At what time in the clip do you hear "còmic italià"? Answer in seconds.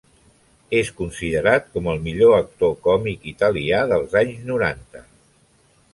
2.89-3.85